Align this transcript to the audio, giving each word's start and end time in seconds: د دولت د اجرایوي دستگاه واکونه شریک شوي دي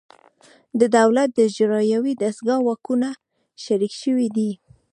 د 0.79 0.81
دولت 0.97 1.29
د 1.33 1.37
اجرایوي 1.49 2.13
دستگاه 2.23 2.59
واکونه 2.67 3.09
شریک 3.63 3.93
شوي 4.01 4.27
دي 4.37 4.51